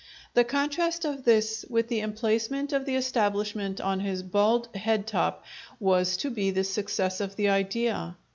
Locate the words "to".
6.17-6.31